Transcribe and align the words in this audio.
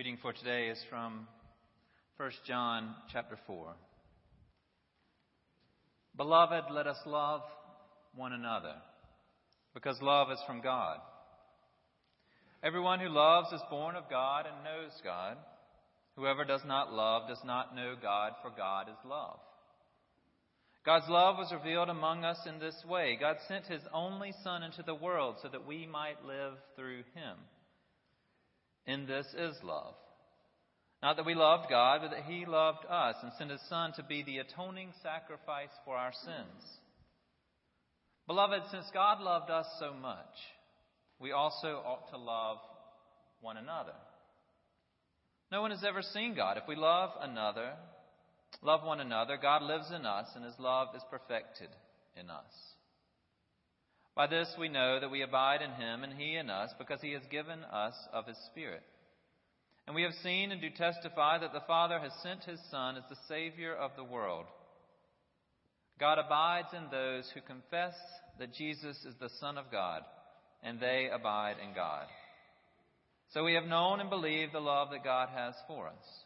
reading 0.00 0.16
for 0.22 0.32
today 0.32 0.68
is 0.68 0.78
from 0.88 1.28
1 2.16 2.30
John 2.46 2.94
chapter 3.12 3.38
4. 3.46 3.74
Beloved, 6.16 6.72
let 6.72 6.86
us 6.86 6.96
love 7.04 7.42
one 8.14 8.32
another, 8.32 8.76
because 9.74 10.00
love 10.00 10.30
is 10.30 10.38
from 10.46 10.62
God. 10.62 10.96
Everyone 12.62 12.98
who 12.98 13.10
loves 13.10 13.52
is 13.52 13.60
born 13.68 13.94
of 13.94 14.08
God 14.08 14.46
and 14.46 14.64
knows 14.64 14.92
God. 15.04 15.36
Whoever 16.16 16.46
does 16.46 16.62
not 16.66 16.94
love 16.94 17.28
does 17.28 17.44
not 17.44 17.76
know 17.76 17.92
God, 18.00 18.32
for 18.40 18.50
God 18.56 18.88
is 18.88 19.06
love. 19.06 19.38
God's 20.86 21.10
love 21.10 21.36
was 21.36 21.52
revealed 21.52 21.90
among 21.90 22.24
us 22.24 22.38
in 22.46 22.58
this 22.58 22.82
way 22.88 23.18
God 23.20 23.36
sent 23.48 23.66
his 23.66 23.82
only 23.92 24.32
Son 24.42 24.62
into 24.62 24.82
the 24.82 24.94
world 24.94 25.36
so 25.42 25.48
that 25.48 25.66
we 25.66 25.86
might 25.86 26.24
live 26.24 26.54
through 26.74 27.02
him. 27.14 27.36
In 28.86 29.06
this 29.06 29.26
is 29.36 29.56
love. 29.62 29.94
Not 31.02 31.16
that 31.16 31.26
we 31.26 31.34
loved 31.34 31.70
God, 31.70 32.00
but 32.02 32.10
that 32.10 32.24
He 32.24 32.44
loved 32.44 32.84
us 32.88 33.16
and 33.22 33.32
sent 33.38 33.50
His 33.50 33.60
Son 33.68 33.92
to 33.96 34.02
be 34.02 34.22
the 34.22 34.38
atoning 34.38 34.92
sacrifice 35.02 35.70
for 35.84 35.96
our 35.96 36.12
sins. 36.12 36.62
Beloved, 38.26 38.62
since 38.70 38.86
God 38.92 39.20
loved 39.20 39.50
us 39.50 39.66
so 39.78 39.94
much, 39.94 40.36
we 41.18 41.32
also 41.32 41.82
ought 41.84 42.10
to 42.10 42.18
love 42.18 42.58
one 43.40 43.56
another. 43.56 43.94
No 45.50 45.62
one 45.62 45.70
has 45.70 45.84
ever 45.84 46.02
seen 46.02 46.34
God. 46.34 46.58
If 46.58 46.64
we 46.68 46.76
love 46.76 47.10
another, 47.20 47.72
love 48.62 48.84
one 48.84 49.00
another, 49.00 49.36
God 49.40 49.62
lives 49.62 49.90
in 49.94 50.06
us 50.06 50.28
and 50.36 50.44
His 50.44 50.58
love 50.58 50.88
is 50.94 51.02
perfected 51.10 51.70
in 52.18 52.30
us. 52.30 52.44
By 54.14 54.26
this 54.26 54.48
we 54.58 54.68
know 54.68 55.00
that 55.00 55.10
we 55.10 55.22
abide 55.22 55.62
in 55.62 55.70
Him 55.72 56.04
and 56.04 56.12
He 56.12 56.36
in 56.36 56.50
us 56.50 56.70
because 56.78 57.00
He 57.00 57.12
has 57.12 57.22
given 57.30 57.60
us 57.64 57.94
of 58.12 58.26
His 58.26 58.36
Spirit. 58.50 58.82
And 59.86 59.96
we 59.96 60.02
have 60.02 60.14
seen 60.22 60.52
and 60.52 60.60
do 60.60 60.70
testify 60.70 61.38
that 61.38 61.52
the 61.52 61.66
Father 61.66 61.98
has 61.98 62.12
sent 62.22 62.44
his 62.44 62.60
Son 62.70 62.96
as 62.96 63.02
the 63.08 63.16
Savior 63.26 63.74
of 63.74 63.90
the 63.96 64.04
world. 64.04 64.44
God 65.98 66.18
abides 66.18 66.68
in 66.72 66.84
those 66.92 67.28
who 67.34 67.40
confess 67.40 67.94
that 68.38 68.54
Jesus 68.54 68.96
is 69.04 69.14
the 69.20 69.30
Son 69.40 69.58
of 69.58 69.64
God, 69.72 70.02
and 70.62 70.78
they 70.78 71.08
abide 71.12 71.56
in 71.66 71.74
God. 71.74 72.06
So 73.34 73.44
we 73.44 73.54
have 73.54 73.64
known 73.64 73.98
and 73.98 74.08
believed 74.08 74.52
the 74.52 74.60
love 74.60 74.88
that 74.92 75.02
God 75.02 75.28
has 75.34 75.54
for 75.66 75.88
us. 75.88 76.24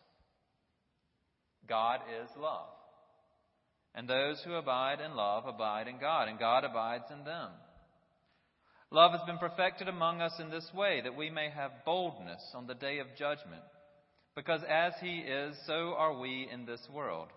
God 1.66 2.00
is 2.22 2.28
love. 2.38 2.68
And 3.94 4.06
those 4.06 4.42
who 4.44 4.54
abide 4.54 5.00
in 5.00 5.16
love 5.16 5.46
abide 5.46 5.88
in 5.88 5.98
God, 5.98 6.28
and 6.28 6.38
God 6.38 6.64
abides 6.64 7.04
in 7.10 7.24
them. 7.24 7.50
Love 8.90 9.12
has 9.12 9.22
been 9.26 9.38
perfected 9.38 9.88
among 9.88 10.20
us 10.20 10.32
in 10.38 10.50
this 10.50 10.68
way, 10.74 11.00
that 11.02 11.16
we 11.16 11.30
may 11.30 11.50
have 11.50 11.84
boldness 11.84 12.42
on 12.54 12.66
the 12.66 12.74
day 12.74 12.98
of 12.98 13.06
judgment. 13.18 13.62
Because 14.36 14.60
as 14.68 14.92
He 15.00 15.18
is, 15.18 15.56
so 15.66 15.94
are 15.96 16.18
we 16.18 16.48
in 16.52 16.66
this 16.66 16.86
world. 16.92 17.28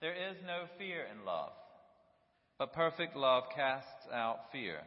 There 0.00 0.14
is 0.14 0.36
no 0.46 0.64
fear 0.78 1.04
in 1.12 1.24
love, 1.24 1.52
but 2.58 2.72
perfect 2.72 3.16
love 3.16 3.44
casts 3.54 4.06
out 4.12 4.38
fear. 4.52 4.78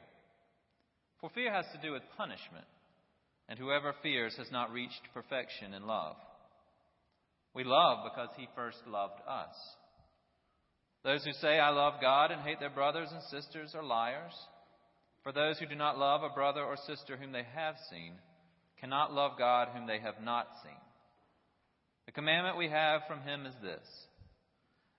For 1.22 1.30
fear 1.30 1.54
has 1.54 1.66
to 1.74 1.82
do 1.82 1.94
with 1.94 2.02
punishment, 2.18 2.66
and 3.48 3.60
whoever 3.60 3.94
fears 4.02 4.36
has 4.38 4.52
not 4.52 4.72
reached 4.72 5.02
perfection 5.14 5.74
in 5.74 5.86
love. 5.86 6.16
We 7.54 7.64
love 7.64 8.00
because 8.04 8.30
He 8.36 8.48
first 8.56 8.80
loved 8.88 9.22
us. 9.28 9.56
Those 11.04 11.24
who 11.24 11.34
say, 11.34 11.60
I 11.60 11.70
love 11.70 12.02
God 12.02 12.32
and 12.32 12.42
hate 12.42 12.60
their 12.60 12.70
brothers 12.70 13.10
and 13.12 13.22
sisters 13.24 13.74
are 13.76 13.84
liars. 13.84 14.34
For 15.24 15.32
those 15.32 15.58
who 15.58 15.66
do 15.66 15.76
not 15.76 15.98
love 15.98 16.22
a 16.24 16.30
brother 16.30 16.62
or 16.62 16.76
sister 16.76 17.16
whom 17.18 17.32
they 17.32 17.46
have 17.56 17.76
seen 17.90 18.14
cannot 18.80 19.14
love 19.14 19.38
God 19.38 19.70
whom 19.74 19.88
they 19.88 20.00
have 20.00 20.22
not 20.22 20.48
seen. 20.62 20.72
The 22.06 22.12
commandment 22.12 22.58
we 22.58 22.70
have 22.70 23.02
from 23.08 23.22
him 23.22 23.46
is 23.46 23.56
this 23.62 23.88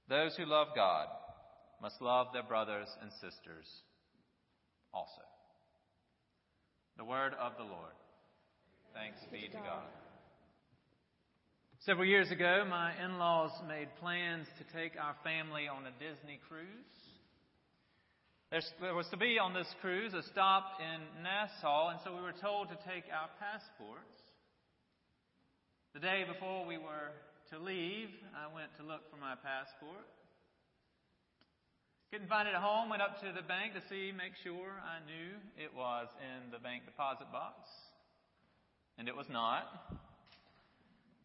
those 0.09 0.35
who 0.37 0.47
love 0.47 0.69
God 0.75 1.09
must 1.81 2.01
love 2.01 2.29
their 2.33 2.43
brothers 2.43 2.89
and 3.03 3.11
sisters 3.13 3.69
also. 4.93 5.23
The 6.97 7.05
word 7.05 7.35
of 7.41 7.53
the 7.59 7.65
Lord. 7.65 7.93
Thanks 8.95 9.19
be 9.31 9.49
to 9.49 9.57
God. 9.57 9.91
Several 11.81 12.07
years 12.07 12.31
ago, 12.31 12.65
my 12.69 12.93
in 13.05 13.19
laws 13.19 13.51
made 13.69 13.89
plans 14.01 14.47
to 14.57 14.79
take 14.79 14.93
our 14.99 15.17
family 15.25 15.69
on 15.69 15.85
a 15.85 15.93
Disney 15.99 16.41
cruise. 16.49 17.04
There 18.55 18.95
was 18.95 19.11
to 19.11 19.19
be 19.19 19.35
on 19.43 19.51
this 19.51 19.67
cruise 19.83 20.15
a 20.15 20.23
stop 20.31 20.79
in 20.79 21.27
Nassau, 21.27 21.91
and 21.91 21.99
so 22.07 22.15
we 22.15 22.23
were 22.23 22.39
told 22.39 22.71
to 22.71 22.79
take 22.87 23.03
our 23.11 23.27
passports. 23.43 24.15
The 25.91 25.99
day 25.99 26.23
before 26.23 26.63
we 26.63 26.79
were 26.79 27.11
to 27.51 27.59
leave, 27.59 28.15
I 28.31 28.47
went 28.55 28.71
to 28.79 28.87
look 28.87 29.11
for 29.11 29.19
my 29.19 29.35
passport. 29.35 30.07
Couldn't 32.15 32.31
find 32.31 32.47
it 32.47 32.55
at 32.55 32.63
home, 32.63 32.95
went 32.95 33.03
up 33.03 33.19
to 33.27 33.35
the 33.35 33.43
bank 33.43 33.75
to 33.75 33.83
see, 33.91 34.15
make 34.15 34.39
sure 34.47 34.71
I 34.87 35.03
knew 35.03 35.35
it 35.59 35.75
was 35.75 36.07
in 36.23 36.55
the 36.55 36.63
bank 36.63 36.87
deposit 36.87 37.27
box. 37.35 37.59
And 39.03 39.11
it 39.11 39.19
was 39.19 39.27
not. 39.27 39.67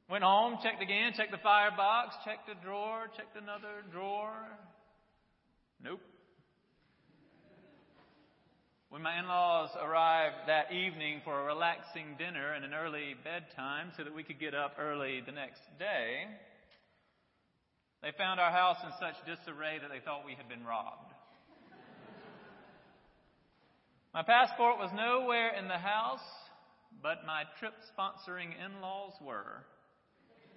Went 0.09 0.25
home, 0.25 0.57
checked 0.65 0.81
again, 0.81 1.13
checked 1.13 1.29
the 1.29 1.45
firebox, 1.45 2.25
checked 2.25 2.49
a 2.49 2.57
drawer, 2.65 3.05
checked 3.13 3.37
another 3.37 3.85
drawer. 3.93 4.33
Nope. 5.77 6.01
When 8.89 9.03
my 9.03 9.19
in 9.19 9.27
laws 9.27 9.69
arrived 9.79 10.49
that 10.49 10.73
evening 10.73 11.21
for 11.23 11.39
a 11.39 11.45
relaxing 11.45 12.15
dinner 12.17 12.53
and 12.53 12.65
an 12.65 12.73
early 12.73 13.13
bedtime 13.23 13.91
so 13.95 14.03
that 14.03 14.15
we 14.15 14.23
could 14.23 14.39
get 14.39 14.55
up 14.55 14.77
early 14.79 15.21
the 15.23 15.31
next 15.31 15.61
day, 15.77 16.25
they 18.01 18.09
found 18.17 18.39
our 18.39 18.49
house 18.49 18.77
in 18.83 18.89
such 18.99 19.13
disarray 19.29 19.77
that 19.77 19.91
they 19.93 19.99
thought 20.03 20.25
we 20.25 20.33
had 20.33 20.49
been 20.49 20.65
robbed. 20.65 21.13
my 24.15 24.23
passport 24.23 24.79
was 24.79 24.89
nowhere 24.95 25.53
in 25.53 25.67
the 25.67 25.77
house, 25.77 26.25
but 27.03 27.27
my 27.27 27.43
trip 27.59 27.75
sponsoring 27.93 28.57
in 28.57 28.81
laws 28.81 29.13
were. 29.21 29.65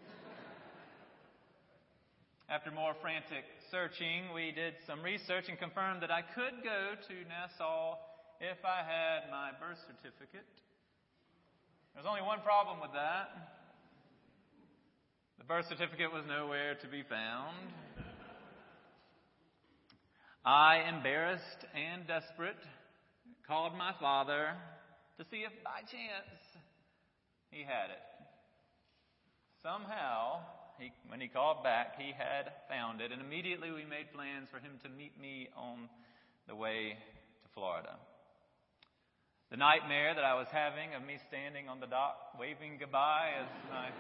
After 2.48 2.70
more 2.70 2.94
frantic 3.02 3.44
searching, 3.70 4.32
we 4.34 4.52
did 4.52 4.72
some 4.86 5.02
research 5.02 5.50
and 5.50 5.58
confirmed 5.58 6.00
that 6.00 6.10
I 6.10 6.22
could 6.22 6.64
go 6.64 6.96
to 6.96 7.28
Nassau 7.28 7.98
if 8.42 8.58
I 8.66 8.82
had 8.82 9.30
my 9.30 9.54
birth 9.54 9.78
certificate. 9.86 10.50
There's 11.94 12.10
only 12.10 12.26
one 12.26 12.40
problem 12.42 12.82
with 12.82 12.90
that. 12.90 13.30
The 15.38 15.44
birth 15.44 15.66
certificate 15.70 16.12
was 16.12 16.24
nowhere 16.26 16.74
to 16.82 16.88
be 16.88 17.04
found. 17.06 17.54
I, 20.44 20.90
embarrassed 20.90 21.62
and 21.70 22.02
desperate, 22.08 22.58
called 23.46 23.78
my 23.78 23.94
father 24.00 24.58
to 25.18 25.24
see 25.30 25.46
if 25.46 25.54
by 25.62 25.86
chance 25.86 26.42
he 27.52 27.62
had 27.62 27.94
it. 27.94 28.06
Somehow, 29.62 30.42
he, 30.80 30.90
when 31.06 31.20
he 31.20 31.28
called 31.28 31.62
back, 31.62 31.94
he 31.96 32.10
had 32.10 32.50
found 32.68 33.00
it, 33.00 33.12
and 33.12 33.22
immediately 33.22 33.70
we 33.70 33.84
made 33.84 34.10
plans 34.12 34.48
for 34.50 34.58
him 34.58 34.82
to 34.82 34.88
meet 34.88 35.14
me 35.20 35.46
on 35.56 35.88
the 36.48 36.56
way 36.56 36.98
to 37.44 37.48
Florida. 37.54 37.94
The 39.52 39.60
nightmare 39.60 40.16
that 40.16 40.24
I 40.24 40.32
was 40.32 40.48
having 40.48 40.96
of 40.96 41.04
me 41.04 41.20
standing 41.28 41.68
on 41.68 41.76
the 41.76 41.84
dock 41.84 42.40
waving 42.40 42.80
goodbye 42.80 43.36
as 43.36 43.44
my 43.68 43.92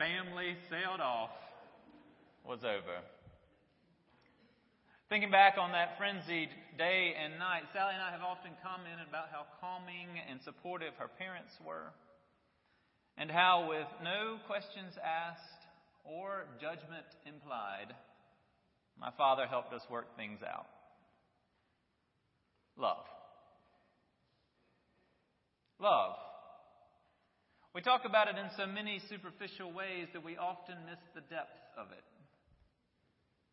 family 0.00 0.56
sailed 0.72 1.04
off 1.04 1.36
was 2.48 2.64
over. 2.64 3.04
Thinking 5.12 5.30
back 5.30 5.60
on 5.60 5.76
that 5.76 6.00
frenzied 6.00 6.48
day 6.80 7.12
and 7.12 7.36
night, 7.38 7.68
Sally 7.76 7.92
and 7.92 8.00
I 8.00 8.08
have 8.08 8.24
often 8.24 8.56
commented 8.64 9.04
about 9.04 9.28
how 9.28 9.44
calming 9.60 10.16
and 10.16 10.40
supportive 10.40 10.96
her 10.96 11.12
parents 11.12 11.52
were, 11.60 11.92
and 13.20 13.30
how, 13.30 13.68
with 13.68 13.90
no 14.00 14.40
questions 14.48 14.96
asked 14.96 15.60
or 16.08 16.48
judgment 16.56 17.04
implied, 17.28 17.92
my 18.96 19.12
father 19.18 19.44
helped 19.44 19.74
us 19.74 19.84
work 19.90 20.16
things 20.16 20.40
out. 20.40 20.72
Love. 22.78 23.04
Love. 25.80 26.14
We 27.74 27.80
talk 27.80 28.02
about 28.04 28.28
it 28.28 28.36
in 28.36 28.50
so 28.56 28.66
many 28.66 29.00
superficial 29.08 29.72
ways 29.72 30.08
that 30.12 30.22
we 30.22 30.36
often 30.36 30.76
miss 30.84 30.98
the 31.14 31.22
depth 31.22 31.56
of 31.78 31.86
it. 31.92 32.04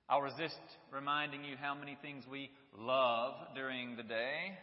I'll 0.09 0.21
resist 0.21 0.59
reminding 0.91 1.45
you 1.45 1.56
how 1.56 1.74
many 1.74 1.97
things 2.01 2.25
we 2.29 2.50
love 2.77 3.33
during 3.56 3.95
the 3.95 4.03
day. 4.03 4.57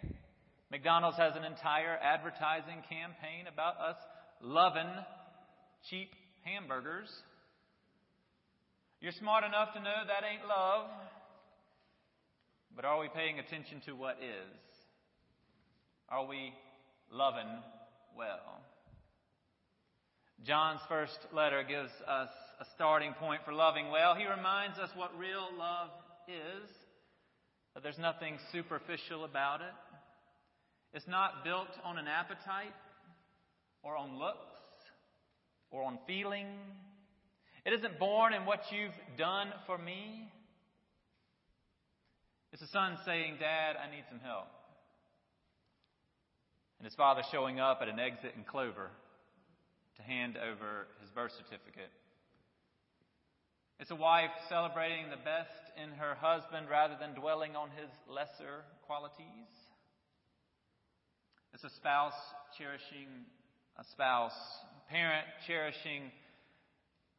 McDonald's 0.70 1.16
has 1.16 1.36
an 1.36 1.44
entire 1.44 1.96
advertising 2.02 2.82
campaign 2.88 3.46
about 3.50 3.80
us 3.80 3.96
loving 4.42 4.90
cheap 5.88 6.10
hamburgers. 6.44 7.08
You're 9.00 9.12
smart 9.12 9.44
enough 9.44 9.72
to 9.72 9.80
know 9.80 10.04
that 10.06 10.26
ain't 10.28 10.48
love. 10.48 10.90
But 12.76 12.84
are 12.84 13.00
we 13.00 13.08
paying 13.14 13.38
attention 13.38 13.80
to 13.86 13.92
what 13.92 14.16
is? 14.16 14.58
Are 16.08 16.26
we 16.26 16.52
loving 17.10 17.48
well. 18.16 18.60
John's 20.44 20.80
first 20.88 21.18
letter 21.32 21.62
gives 21.62 21.90
us 22.06 22.28
a 22.60 22.64
starting 22.74 23.12
point 23.14 23.40
for 23.44 23.52
loving 23.52 23.90
well. 23.90 24.14
He 24.14 24.26
reminds 24.26 24.78
us 24.78 24.90
what 24.94 25.16
real 25.18 25.48
love 25.58 25.88
is, 26.28 26.70
that 27.74 27.82
there's 27.82 27.98
nothing 27.98 28.38
superficial 28.52 29.24
about 29.24 29.60
it. 29.60 29.74
It's 30.92 31.08
not 31.08 31.44
built 31.44 31.70
on 31.84 31.98
an 31.98 32.06
appetite 32.06 32.74
or 33.82 33.96
on 33.96 34.18
looks 34.18 34.38
or 35.70 35.82
on 35.82 35.98
feeling. 36.06 36.46
It 37.64 37.72
isn't 37.72 37.98
born 37.98 38.34
in 38.34 38.44
what 38.44 38.60
you've 38.70 39.18
done 39.18 39.48
for 39.66 39.78
me. 39.78 40.30
It's 42.52 42.62
a 42.62 42.68
son 42.68 42.96
saying, 43.04 43.36
Dad, 43.40 43.76
I 43.76 43.90
need 43.90 44.04
some 44.08 44.20
help. 44.20 44.46
And 46.84 46.90
his 46.92 47.00
father 47.00 47.22
showing 47.32 47.60
up 47.60 47.78
at 47.80 47.88
an 47.88 47.98
exit 47.98 48.34
in 48.36 48.44
Clover 48.44 48.90
to 49.96 50.02
hand 50.02 50.36
over 50.36 50.84
his 51.00 51.08
birth 51.08 51.32
certificate. 51.32 51.88
It's 53.80 53.90
a 53.90 53.96
wife 53.96 54.28
celebrating 54.50 55.08
the 55.08 55.16
best 55.16 55.64
in 55.82 55.96
her 55.96 56.14
husband 56.14 56.68
rather 56.68 56.92
than 57.00 57.14
dwelling 57.14 57.56
on 57.56 57.70
his 57.70 57.88
lesser 58.06 58.68
qualities. 58.84 59.48
It's 61.54 61.64
a 61.64 61.70
spouse 61.70 62.20
cherishing 62.58 63.08
a 63.80 63.84
spouse, 63.96 64.36
a 64.76 64.92
parent 64.92 65.24
cherishing 65.46 66.12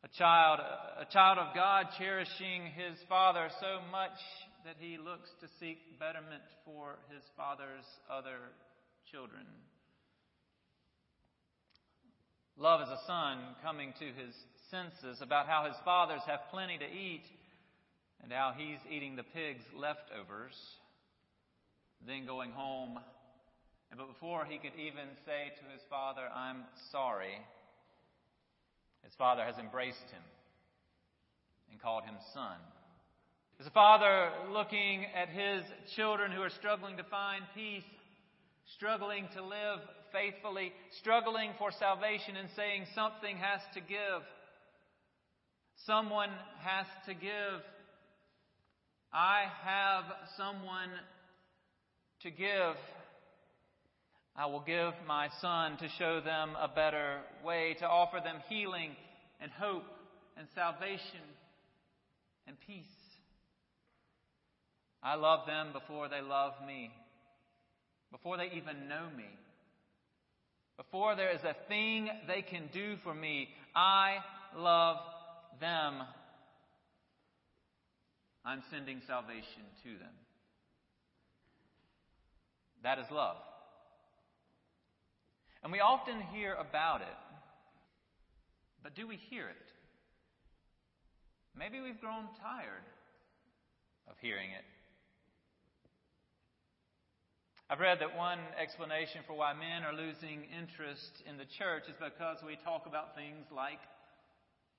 a 0.04 0.10
child, 0.14 0.60
a 0.62 1.12
child 1.12 1.40
of 1.40 1.56
God 1.56 1.88
cherishing 1.98 2.70
his 2.78 3.02
father 3.10 3.50
so 3.60 3.82
much 3.90 4.22
that 4.64 4.76
he 4.78 5.00
looks 5.00 5.34
to 5.42 5.48
seek 5.60 5.98
betterment 5.98 6.46
for 6.66 7.00
his 7.10 7.24
father's 7.36 7.90
other 8.14 8.54
children. 9.12 9.46
Love 12.58 12.82
is 12.82 12.90
a 12.90 13.06
son 13.06 13.38
coming 13.62 13.94
to 14.00 14.06
his 14.06 14.34
senses 14.72 15.22
about 15.22 15.48
how 15.48 15.66
his 15.66 15.76
fathers 15.84 16.22
have 16.26 16.40
plenty 16.52 16.78
to 16.78 16.86
eat 16.86 17.24
and 18.24 18.32
how 18.32 18.54
he's 18.58 18.80
eating 18.90 19.16
the 19.16 19.24
pig's 19.24 19.64
leftovers, 19.76 20.56
then 22.08 22.26
going 22.26 22.52
home. 22.52 23.00
But 23.98 24.08
before 24.08 24.44
he 24.44 24.58
could 24.58 24.76
even 24.78 25.08
say 25.26 25.56
to 25.56 25.72
his 25.72 25.82
father, 25.90 26.24
I'm 26.36 26.64
sorry, 26.92 27.40
his 29.04 29.14
father 29.18 29.44
has 29.44 29.56
embraced 29.58 30.10
him 30.12 30.24
and 31.72 31.82
called 31.82 32.04
him 32.04 32.16
son. 32.34 32.58
As 33.60 33.68
a 33.68 33.72
father 33.72 34.32
looking 34.52 35.06
at 35.16 35.30
his 35.30 35.64
children 35.96 36.32
who 36.32 36.42
are 36.42 36.50
struggling 36.50 36.98
to 36.98 37.04
find 37.04 37.44
peace, 37.56 37.86
struggling 38.74 39.28
to 39.36 39.44
live 39.44 39.80
faithfully, 40.12 40.74
struggling 41.00 41.52
for 41.58 41.72
salvation 41.72 42.36
and 42.36 42.50
saying 42.56 42.86
something 42.96 43.38
has 43.38 43.62
to 43.74 43.82
give. 43.82 44.24
Someone 45.86 46.30
has 46.62 46.88
to 47.06 47.14
give. 47.14 47.62
I 49.14 49.44
have 49.64 50.04
someone 50.38 50.90
to 52.24 52.32
give. 52.32 52.76
I 54.36 54.48
will 54.48 54.64
give 54.66 54.94
my 55.08 55.30
son 55.42 55.78
to 55.78 55.88
show 55.98 56.20
them 56.20 56.52
a 56.60 56.68
better 56.68 57.20
way, 57.46 57.76
to 57.80 57.88
offer 57.88 58.20
them 58.24 58.38
healing 58.50 58.92
and 59.40 59.52
hope 59.52 59.86
and 60.38 60.48
salvation 60.54 61.24
and 62.48 62.58
peace. 62.68 62.86
I 65.02 65.16
love 65.16 65.46
them 65.46 65.72
before 65.72 66.10
they 66.10 66.22
love 66.22 66.54
me, 66.66 66.90
before 68.12 68.38
they 68.38 68.52
even 68.56 68.88
know 68.88 69.08
me. 69.16 69.26
Before 70.78 71.16
there 71.16 71.32
is 71.32 71.44
a 71.44 71.56
thing 71.68 72.10
they 72.28 72.42
can 72.42 72.70
do 72.74 72.98
for 73.04 73.14
me, 73.14 73.50
I 73.76 74.18
love 74.58 74.98
them. 75.60 76.02
I'm 78.44 78.62
sending 78.70 79.02
salvation 79.08 79.64
to 79.84 79.90
them. 79.98 80.14
That 82.84 83.00
is 83.00 83.06
love. 83.10 83.38
And 85.64 85.72
we 85.72 85.80
often 85.80 86.22
hear 86.34 86.54
about 86.54 87.02
it, 87.02 87.08
but 88.84 88.94
do 88.96 89.08
we 89.08 89.16
hear 89.16 89.48
it? 89.48 89.72
Maybe 91.58 91.80
we've 91.80 92.00
grown 92.00 92.26
tired 92.40 92.86
of 94.08 94.16
hearing 94.22 94.52
it. 94.52 94.64
I've 97.68 97.82
read 97.82 97.98
that 98.02 98.16
one 98.16 98.38
explanation 98.62 99.26
for 99.26 99.34
why 99.34 99.58
men 99.58 99.82
are 99.82 99.94
losing 99.94 100.46
interest 100.54 101.26
in 101.26 101.38
the 101.42 101.50
church 101.58 101.90
is 101.90 101.98
because 101.98 102.38
we 102.46 102.62
talk 102.62 102.86
about 102.86 103.18
things 103.18 103.50
like 103.50 103.82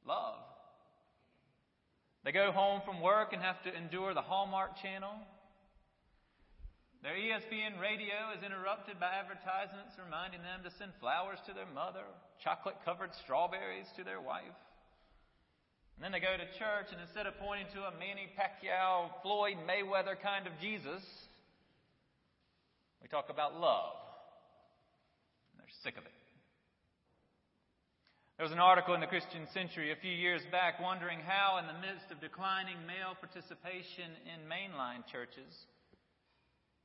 love. 0.06 0.38
They 2.22 2.30
go 2.30 2.54
home 2.54 2.82
from 2.86 3.02
work 3.02 3.34
and 3.34 3.42
have 3.42 3.58
to 3.66 3.74
endure 3.74 4.14
the 4.14 4.22
Hallmark 4.22 4.78
channel. 4.78 5.18
Their 7.02 7.18
ESPN 7.18 7.82
radio 7.82 8.30
is 8.38 8.46
interrupted 8.46 9.02
by 9.02 9.18
advertisements 9.18 9.98
reminding 9.98 10.46
them 10.46 10.62
to 10.62 10.70
send 10.78 10.94
flowers 11.02 11.42
to 11.50 11.54
their 11.54 11.66
mother, 11.74 12.06
chocolate 12.38 12.78
covered 12.86 13.10
strawberries 13.26 13.90
to 13.98 14.06
their 14.06 14.22
wife. 14.22 14.58
And 15.98 16.04
then 16.06 16.14
they 16.14 16.22
go 16.22 16.38
to 16.38 16.46
church, 16.54 16.94
and 16.94 17.02
instead 17.02 17.26
of 17.26 17.34
pointing 17.42 17.66
to 17.74 17.90
a 17.90 17.98
Manny 17.98 18.30
Pacquiao, 18.38 19.10
Floyd 19.26 19.58
Mayweather 19.66 20.14
kind 20.14 20.46
of 20.46 20.54
Jesus, 20.62 21.02
we 23.06 23.14
talk 23.14 23.30
about 23.30 23.54
love. 23.54 23.94
They're 25.54 25.78
sick 25.86 25.94
of 25.94 26.02
it. 26.02 26.18
There 28.34 28.42
was 28.42 28.50
an 28.50 28.58
article 28.58 28.98
in 28.98 29.00
the 29.00 29.06
Christian 29.06 29.46
Century 29.54 29.94
a 29.94 30.02
few 30.02 30.10
years 30.10 30.42
back 30.50 30.82
wondering 30.82 31.22
how, 31.22 31.62
in 31.62 31.70
the 31.70 31.78
midst 31.78 32.10
of 32.10 32.18
declining 32.18 32.82
male 32.82 33.14
participation 33.14 34.10
in 34.26 34.42
mainline 34.50 35.06
churches, 35.06 35.46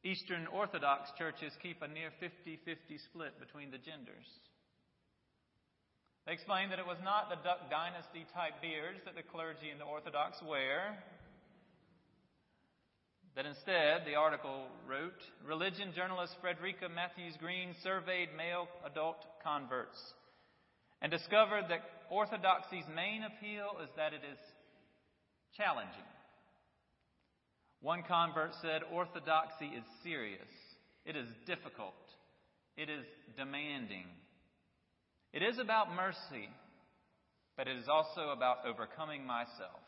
Eastern 0.05 0.45
Orthodox 0.53 1.09
churches 1.17 1.57
keep 1.57 1.81
a 1.81 1.89
near 1.89 2.13
50 2.21 2.61
50 2.69 2.69
split 3.01 3.33
between 3.41 3.73
the 3.73 3.81
genders. 3.81 4.29
They 6.29 6.37
explained 6.37 6.69
that 6.69 6.77
it 6.77 6.85
was 6.85 7.01
not 7.01 7.33
the 7.33 7.41
Duck 7.41 7.65
Dynasty 7.73 8.29
type 8.29 8.61
beards 8.61 9.01
that 9.09 9.17
the 9.17 9.25
clergy 9.25 9.73
and 9.73 9.81
the 9.81 9.89
Orthodox 9.89 10.37
wear, 10.45 11.01
that 13.35 13.45
instead, 13.45 14.03
the 14.05 14.15
article 14.15 14.67
wrote, 14.87 15.19
religion 15.47 15.93
journalist 15.95 16.35
Frederica 16.41 16.89
Mathewes-Green 16.89 17.75
surveyed 17.83 18.29
male 18.35 18.67
adult 18.85 19.17
converts 19.43 19.97
and 21.01 21.11
discovered 21.11 21.65
that 21.69 21.81
orthodoxy's 22.09 22.83
main 22.93 23.23
appeal 23.23 23.79
is 23.81 23.89
that 23.95 24.13
it 24.13 24.21
is 24.29 24.37
challenging. 25.55 26.11
One 27.81 28.03
convert 28.07 28.51
said, 28.61 28.81
Orthodoxy 28.91 29.65
is 29.65 29.83
serious. 30.03 30.51
It 31.05 31.15
is 31.15 31.27
difficult. 31.47 31.95
It 32.77 32.89
is 32.89 33.05
demanding. 33.37 34.05
It 35.33 35.41
is 35.41 35.57
about 35.57 35.95
mercy, 35.95 36.49
but 37.57 37.67
it 37.67 37.77
is 37.77 37.87
also 37.87 38.29
about 38.29 38.57
overcoming 38.67 39.25
myself. 39.25 39.81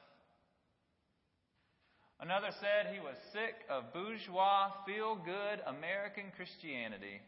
Another 2.23 2.55
said 2.61 2.93
he 2.93 3.01
was 3.01 3.19
sick 3.33 3.67
of 3.69 3.91
bourgeois, 3.91 4.71
feel 4.87 5.19
good 5.19 5.59
American 5.67 6.31
Christianity. 6.37 7.19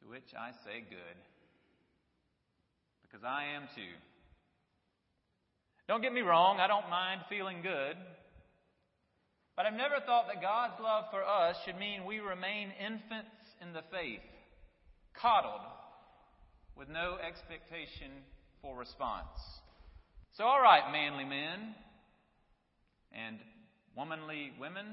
To 0.00 0.08
which 0.08 0.30
I 0.38 0.52
say, 0.62 0.86
good. 0.88 1.18
Because 3.02 3.24
I 3.26 3.56
am 3.56 3.66
too. 3.74 3.98
Don't 5.88 6.02
get 6.02 6.12
me 6.12 6.20
wrong, 6.20 6.60
I 6.60 6.68
don't 6.68 6.88
mind 6.88 7.22
feeling 7.28 7.62
good. 7.62 7.96
But 9.56 9.66
I've 9.66 9.74
never 9.74 9.98
thought 10.06 10.28
that 10.28 10.40
God's 10.40 10.78
love 10.80 11.06
for 11.10 11.24
us 11.24 11.56
should 11.64 11.76
mean 11.76 12.06
we 12.06 12.20
remain 12.20 12.70
infants 12.78 13.42
in 13.60 13.72
the 13.72 13.82
faith, 13.90 14.22
coddled, 15.20 15.66
with 16.78 16.88
no 16.88 17.18
expectation 17.18 18.22
for 18.62 18.78
response. 18.78 19.34
So, 20.38 20.44
all 20.44 20.62
right, 20.62 20.92
manly 20.92 21.24
men, 21.24 21.74
and 23.14 23.38
womanly 23.96 24.52
women, 24.60 24.86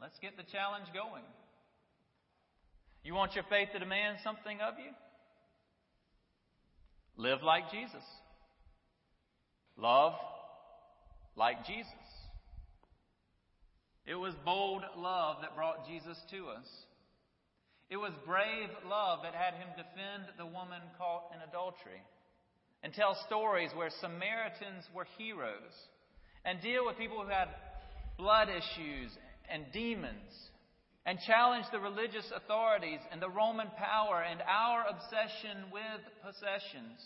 let's 0.00 0.18
get 0.20 0.36
the 0.36 0.44
challenge 0.52 0.86
going. 0.92 1.24
You 3.04 3.14
want 3.14 3.34
your 3.34 3.44
faith 3.50 3.68
to 3.72 3.78
demand 3.78 4.18
something 4.22 4.58
of 4.60 4.74
you? 4.78 4.92
Live 7.16 7.42
like 7.42 7.70
Jesus. 7.70 8.04
Love 9.76 10.12
like 11.36 11.66
Jesus. 11.66 11.90
It 14.06 14.14
was 14.14 14.34
bold 14.44 14.82
love 14.96 15.36
that 15.42 15.56
brought 15.56 15.86
Jesus 15.86 16.18
to 16.30 16.48
us. 16.48 16.66
It 17.90 17.96
was 17.96 18.12
brave 18.26 18.70
love 18.88 19.20
that 19.22 19.34
had 19.34 19.54
him 19.54 19.68
defend 19.76 20.24
the 20.38 20.46
woman 20.46 20.80
caught 20.96 21.30
in 21.34 21.46
adultery 21.46 22.02
and 22.82 22.92
tell 22.92 23.16
stories 23.26 23.70
where 23.74 23.90
Samaritans 24.00 24.88
were 24.94 25.06
heroes 25.18 25.72
and 26.44 26.60
deal 26.60 26.86
with 26.86 26.98
people 26.98 27.22
who 27.22 27.28
had 27.28 27.48
blood 28.18 28.48
issues 28.48 29.10
and 29.50 29.64
demons 29.72 30.32
and 31.04 31.18
challenged 31.26 31.68
the 31.72 31.80
religious 31.80 32.30
authorities 32.34 33.00
and 33.10 33.20
the 33.20 33.28
Roman 33.28 33.68
power 33.76 34.22
and 34.22 34.40
our 34.42 34.84
obsession 34.88 35.70
with 35.72 36.00
possessions. 36.22 37.00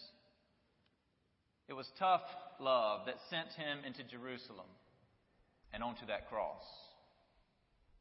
It 1.68 1.72
was 1.72 1.86
tough 1.98 2.22
love 2.60 3.06
that 3.06 3.16
sent 3.30 3.48
him 3.56 3.84
into 3.86 4.04
Jerusalem 4.04 4.68
and 5.72 5.82
onto 5.82 6.06
that 6.06 6.28
cross. 6.28 6.64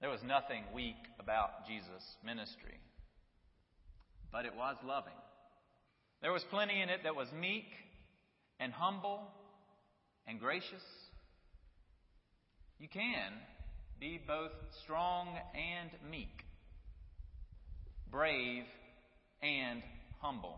There 0.01 0.09
was 0.09 0.21
nothing 0.25 0.63
weak 0.73 0.99
about 1.19 1.65
Jesus' 1.67 2.17
ministry, 2.23 2.79
but 4.31 4.45
it 4.45 4.55
was 4.55 4.75
loving. 4.85 5.17
There 6.21 6.33
was 6.33 6.43
plenty 6.49 6.81
in 6.81 6.89
it 6.89 7.01
that 7.03 7.15
was 7.15 7.27
meek 7.39 7.65
and 8.59 8.73
humble 8.73 9.21
and 10.27 10.39
gracious. 10.39 10.83
You 12.79 12.87
can 12.89 13.31
be 13.99 14.19
both 14.27 14.51
strong 14.83 15.29
and 15.53 15.89
meek, 16.11 16.43
brave 18.11 18.63
and 19.41 19.81
humble. 20.19 20.57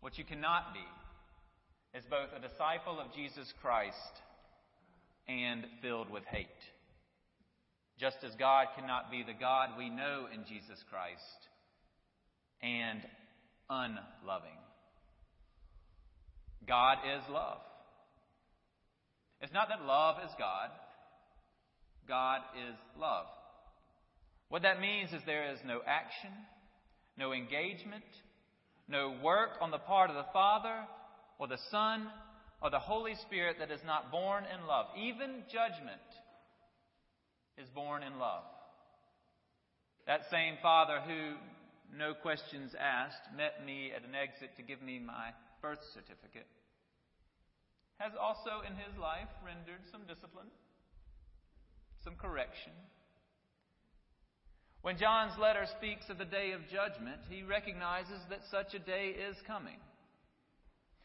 What 0.00 0.16
you 0.16 0.24
cannot 0.24 0.72
be 0.72 1.98
is 1.98 2.04
both 2.08 2.30
a 2.36 2.46
disciple 2.46 2.98
of 2.98 3.14
Jesus 3.14 3.52
Christ 3.60 3.94
and 5.28 5.64
filled 5.82 6.10
with 6.10 6.24
hate. 6.24 6.46
Just 7.98 8.18
as 8.22 8.34
God 8.38 8.68
cannot 8.76 9.10
be 9.10 9.22
the 9.22 9.38
God 9.38 9.70
we 9.76 9.90
know 9.90 10.26
in 10.32 10.44
Jesus 10.48 10.82
Christ 10.88 11.20
and 12.62 13.00
unloving. 13.68 14.56
God 16.66 16.98
is 17.04 17.22
love. 17.30 17.58
It's 19.40 19.52
not 19.52 19.68
that 19.68 19.84
love 19.84 20.16
is 20.24 20.30
God. 20.38 20.70
God 22.08 22.40
is 22.56 22.74
love. 22.98 23.26
What 24.48 24.62
that 24.62 24.80
means 24.80 25.12
is 25.12 25.20
there 25.26 25.52
is 25.52 25.58
no 25.66 25.80
action, 25.86 26.32
no 27.16 27.32
engagement, 27.32 28.04
no 28.88 29.14
work 29.22 29.50
on 29.60 29.70
the 29.70 29.78
part 29.78 30.10
of 30.10 30.16
the 30.16 30.32
Father 30.32 30.84
or 31.38 31.46
the 31.46 31.58
Son 31.70 32.08
or 32.62 32.70
the 32.70 32.78
Holy 32.78 33.14
Spirit 33.26 33.56
that 33.60 33.70
is 33.70 33.80
not 33.86 34.10
born 34.10 34.44
in 34.44 34.66
love. 34.66 34.86
Even 34.96 35.44
judgment 35.52 36.00
is 37.58 37.68
born 37.74 38.02
in 38.02 38.18
love. 38.18 38.42
That 40.06 40.22
same 40.30 40.54
Father 40.62 41.00
who, 41.06 41.34
no 41.96 42.14
questions 42.14 42.72
asked, 42.80 43.36
met 43.36 43.64
me 43.64 43.92
at 43.94 44.02
an 44.02 44.14
exit 44.14 44.56
to 44.56 44.62
give 44.62 44.80
me 44.80 44.98
my 44.98 45.30
birth 45.60 45.80
certificate 45.92 46.46
has 47.98 48.12
also 48.14 48.62
in 48.66 48.74
his 48.74 48.94
life 48.98 49.28
rendered 49.44 49.82
some 49.90 50.06
discipline, 50.06 50.50
some 52.02 52.14
correction. 52.14 52.72
When 54.82 54.96
John's 54.96 55.36
letter 55.38 55.66
speaks 55.76 56.08
of 56.08 56.18
the 56.18 56.24
day 56.24 56.52
of 56.52 56.62
judgment, 56.70 57.26
he 57.28 57.42
recognizes 57.42 58.22
that 58.30 58.46
such 58.50 58.74
a 58.74 58.78
day 58.78 59.10
is 59.10 59.36
coming. 59.46 59.76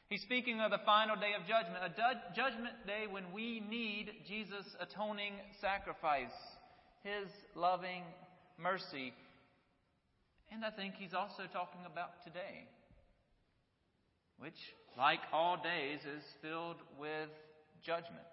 He's 0.10 0.22
speaking 0.22 0.62
of 0.62 0.70
the 0.70 0.86
final 0.86 1.16
day 1.16 1.34
of 1.34 1.42
judgment, 1.50 1.82
a 1.82 1.90
judgment 2.38 2.86
day 2.86 3.10
when 3.10 3.34
we 3.34 3.60
need 3.60 4.12
Jesus' 4.28 4.70
atoning 4.80 5.34
sacrifice, 5.60 6.38
his 7.02 7.26
loving 7.56 8.04
mercy. 8.62 9.12
And 10.52 10.64
I 10.64 10.70
think 10.70 10.94
he's 11.02 11.16
also 11.18 11.50
talking 11.52 11.82
about 11.92 12.22
today, 12.24 12.70
which 14.38 14.56
like 14.98 15.20
all 15.32 15.58
days, 15.58 16.00
is 16.02 16.24
filled 16.42 16.78
with 17.00 17.30
judgment. 17.86 18.26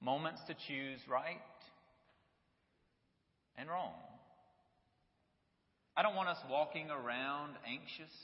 Moments 0.00 0.40
to 0.46 0.54
choose 0.66 1.00
right 1.08 1.40
and 3.56 3.68
wrong. 3.68 3.94
I 5.96 6.02
don't 6.02 6.14
want 6.14 6.28
us 6.28 6.38
walking 6.50 6.90
around 6.90 7.54
anxious 7.66 8.14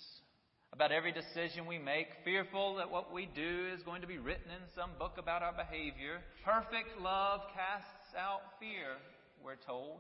about 0.73 0.91
every 0.91 1.13
decision 1.13 1.67
we 1.67 1.79
make, 1.79 2.09
fearful 2.25 2.77
that 2.77 2.91
what 2.91 3.13
we 3.13 3.29
do 3.35 3.69
is 3.73 3.83
going 3.85 4.01
to 4.01 4.09
be 4.09 4.19
written 4.19 4.51
in 4.51 4.63
some 4.75 4.91
book 4.99 5.13
about 5.19 5.43
our 5.43 5.53
behavior. 5.53 6.21
Perfect 6.45 7.01
love 7.01 7.41
casts 7.55 8.15
out 8.19 8.41
fear, 8.59 8.99
we're 9.45 9.55
told. 9.67 9.99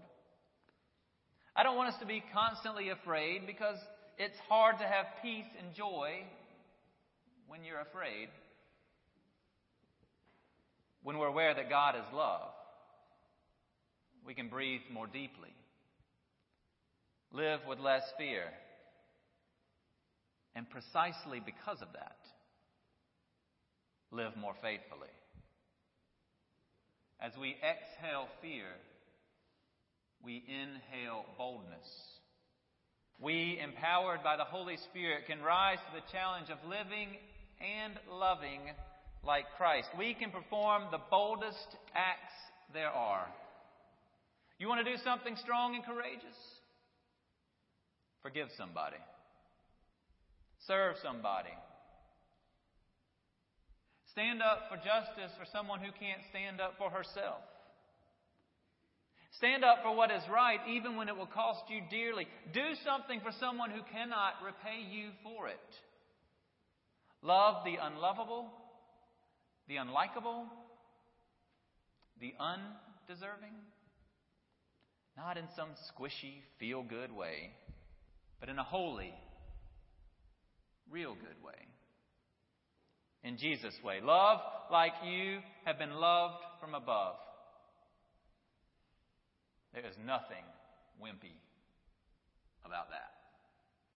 I 1.54 1.62
don't 1.62 1.76
want 1.76 1.94
us 1.94 2.00
to 2.00 2.06
be 2.06 2.22
constantly 2.32 2.88
afraid 2.88 3.46
because 3.46 3.78
it's 4.18 4.38
hard 4.48 4.78
to 4.78 4.84
have 4.84 5.06
peace 5.22 5.44
and 5.58 5.74
joy 5.74 6.22
when 7.48 7.64
you're 7.64 7.80
afraid. 7.80 8.28
When 11.02 11.18
we're 11.18 11.28
aware 11.28 11.54
that 11.54 11.68
God 11.68 11.96
is 11.96 12.14
love, 12.14 12.48
we 14.26 14.34
can 14.34 14.48
breathe 14.48 14.80
more 14.92 15.06
deeply, 15.06 15.50
live 17.32 17.60
with 17.68 17.78
less 17.78 18.02
fear, 18.16 18.44
and 20.54 20.68
precisely 20.70 21.40
because 21.44 21.82
of 21.82 21.88
that, 21.92 22.16
live 24.10 24.36
more 24.36 24.54
faithfully. 24.62 25.08
As 27.20 27.32
we 27.38 27.56
exhale 27.56 28.28
fear, 28.40 28.66
we 30.22 30.42
inhale 30.46 31.24
boldness 31.36 32.14
we, 33.20 33.58
empowered 33.62 34.22
by 34.22 34.36
the 34.36 34.44
Holy 34.44 34.76
Spirit, 34.90 35.26
can 35.26 35.40
rise 35.42 35.78
to 35.78 36.00
the 36.00 36.12
challenge 36.12 36.50
of 36.50 36.58
living 36.68 37.16
and 37.60 37.94
loving 38.10 38.60
like 39.24 39.44
Christ. 39.56 39.88
We 39.98 40.14
can 40.14 40.30
perform 40.30 40.84
the 40.90 41.00
boldest 41.10 41.76
acts 41.94 42.34
there 42.72 42.90
are. 42.90 43.26
You 44.58 44.68
want 44.68 44.84
to 44.84 44.90
do 44.90 44.98
something 45.02 45.36
strong 45.36 45.74
and 45.74 45.84
courageous? 45.84 46.36
Forgive 48.22 48.48
somebody. 48.56 48.96
Serve 50.66 50.96
somebody. 51.02 51.52
Stand 54.12 54.42
up 54.42 54.70
for 54.70 54.76
justice 54.76 55.34
for 55.38 55.46
someone 55.50 55.80
who 55.80 55.90
can't 55.98 56.22
stand 56.30 56.60
up 56.60 56.74
for 56.78 56.90
herself. 56.90 57.42
Stand 59.38 59.64
up 59.64 59.78
for 59.82 59.94
what 59.94 60.10
is 60.10 60.22
right, 60.30 60.60
even 60.68 60.96
when 60.96 61.08
it 61.08 61.16
will 61.16 61.26
cost 61.26 61.62
you 61.68 61.80
dearly. 61.90 62.26
Do 62.52 62.74
something 62.84 63.20
for 63.20 63.32
someone 63.40 63.70
who 63.70 63.80
cannot 63.92 64.34
repay 64.44 64.86
you 64.90 65.10
for 65.22 65.48
it. 65.48 65.58
Love 67.22 67.64
the 67.64 67.76
unlovable, 67.82 68.50
the 69.66 69.76
unlikable, 69.76 70.44
the 72.20 72.34
undeserving. 72.38 73.54
Not 75.16 75.36
in 75.36 75.44
some 75.56 75.70
squishy, 75.90 76.42
feel 76.60 76.82
good 76.82 77.10
way, 77.10 77.50
but 78.40 78.48
in 78.48 78.58
a 78.58 78.64
holy, 78.64 79.14
real 80.90 81.14
good 81.14 81.44
way. 81.44 81.54
In 83.22 83.38
Jesus' 83.38 83.74
way. 83.82 84.00
Love 84.02 84.40
like 84.70 84.92
you 85.04 85.38
have 85.64 85.78
been 85.78 85.94
loved 85.94 86.44
from 86.60 86.74
above. 86.74 87.14
There 89.74 89.84
is 89.84 89.98
nothing 90.06 90.44
wimpy 91.02 91.34
about 92.64 92.90
that. 92.90 93.13